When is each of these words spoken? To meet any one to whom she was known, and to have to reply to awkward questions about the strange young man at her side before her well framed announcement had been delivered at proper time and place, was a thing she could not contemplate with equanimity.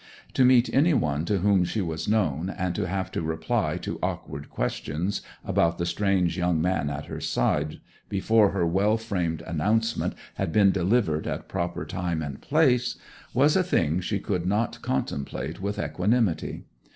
To 0.33 0.43
meet 0.43 0.73
any 0.73 0.95
one 0.95 1.25
to 1.25 1.37
whom 1.41 1.63
she 1.63 1.79
was 1.79 2.07
known, 2.07 2.49
and 2.49 2.73
to 2.73 2.87
have 2.87 3.11
to 3.11 3.21
reply 3.21 3.77
to 3.83 3.99
awkward 4.01 4.49
questions 4.49 5.21
about 5.45 5.77
the 5.77 5.85
strange 5.85 6.39
young 6.39 6.59
man 6.59 6.89
at 6.89 7.05
her 7.05 7.19
side 7.21 7.79
before 8.09 8.49
her 8.49 8.65
well 8.65 8.97
framed 8.97 9.43
announcement 9.43 10.15
had 10.37 10.51
been 10.51 10.71
delivered 10.71 11.27
at 11.27 11.47
proper 11.47 11.85
time 11.85 12.23
and 12.23 12.41
place, 12.41 12.95
was 13.31 13.55
a 13.55 13.61
thing 13.63 13.99
she 13.99 14.17
could 14.17 14.47
not 14.47 14.81
contemplate 14.81 15.61
with 15.61 15.77
equanimity. 15.77 16.63